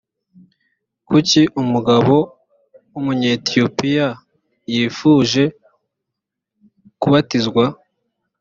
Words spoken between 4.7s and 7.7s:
yifuje kubatizwa?